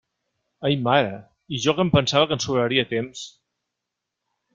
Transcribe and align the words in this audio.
Ai 0.69 0.77
mare, 0.85 1.11
i 1.57 1.59
jo 1.65 1.75
que 1.79 1.85
em 1.87 1.91
pensava 1.97 2.29
que 2.31 2.35
ens 2.37 2.47
sobraria 2.49 2.87
temps. 2.95 3.23